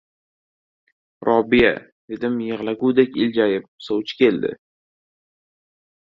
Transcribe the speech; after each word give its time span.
Robiya,- 1.27 1.73
dedim 2.13 2.39
yig‘lagudek 2.45 3.19
iljayib,- 3.25 3.67
sovchi 3.89 4.17
keldi! 4.23 4.51